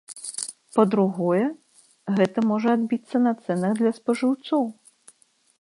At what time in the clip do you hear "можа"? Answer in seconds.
2.53-2.67